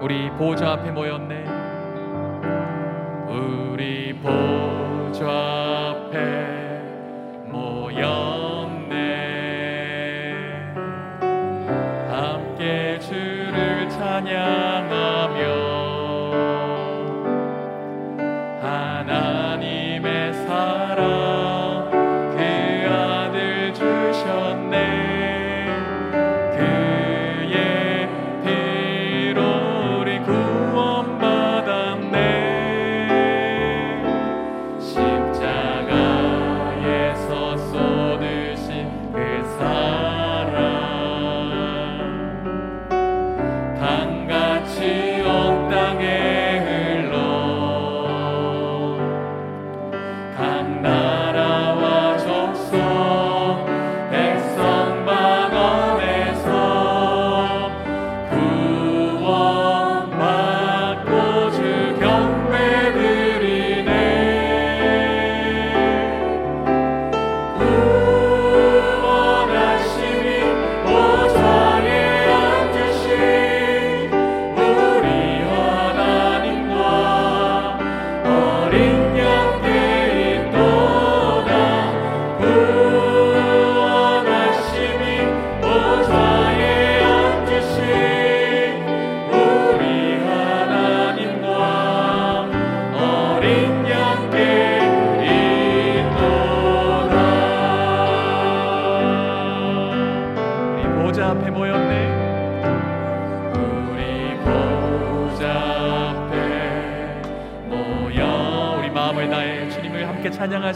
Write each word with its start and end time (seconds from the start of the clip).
우리 0.00 0.30
보좌 0.30 0.74
앞에 0.74 0.92
모였네. 0.92 1.44
우리 3.28 4.14
보좌 4.14 5.57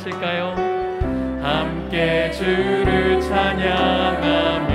하실까요? 0.02 0.56
함께 1.40 2.30
주를 2.32 3.20
찬양합니다. 3.20 4.71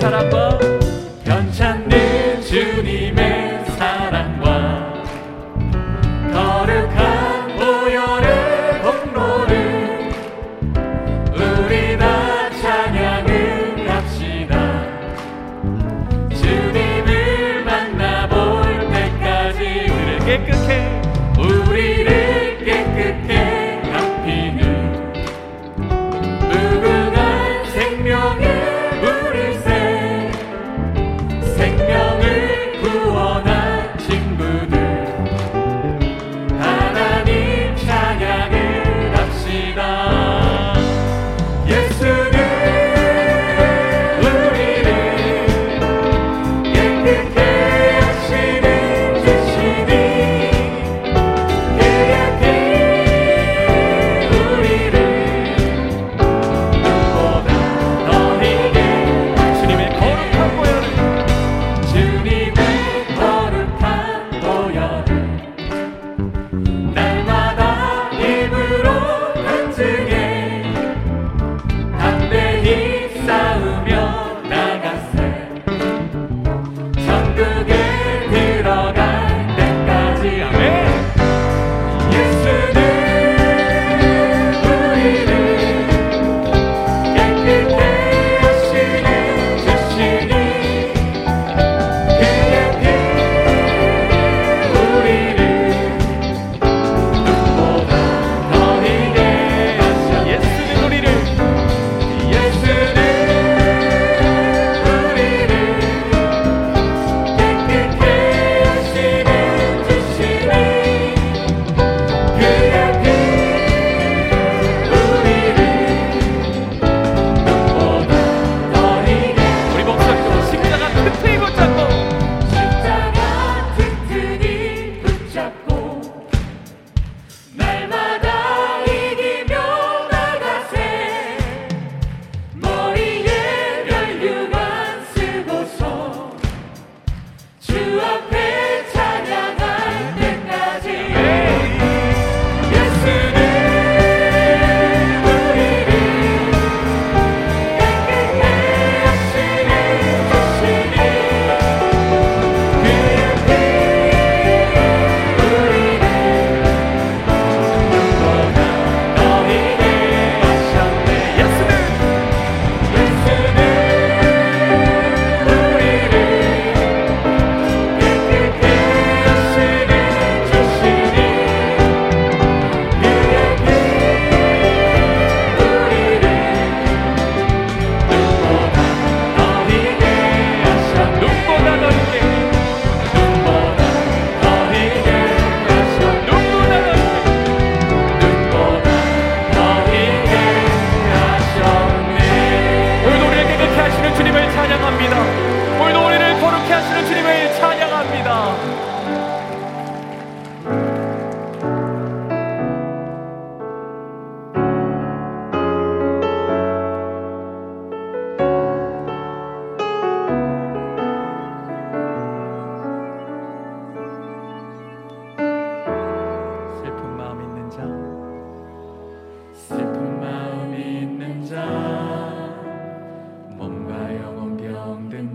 사랑과 0.00 0.58
변찮는 1.24 2.40
주님의 2.40 3.66
사랑. 3.76 4.39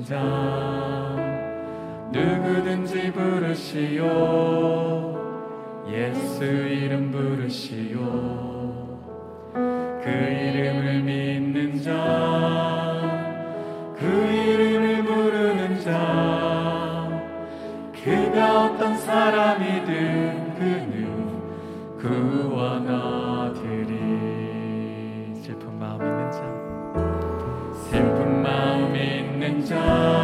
자 0.06 0.20
누구든지 2.12 3.12
부르시오. 3.12 4.04
예수 5.90 6.46
이름 6.46 7.10
부르시오. 7.12 7.98
그 10.04 10.10
이름을 10.10 11.02
믿는 11.02 11.82
자 11.82 13.26
그 13.98 14.06
이름을 14.06 15.04
부르는 15.04 15.80
자 15.82 17.10
그가 17.92 18.66
어떤 18.66 18.96
사람이든 18.98 20.56
그는 20.60 21.42
구원하리리. 21.98 23.16
슬픈 25.42 25.80
마음 25.80 26.02
있는 26.04 26.25
done. 29.70 30.15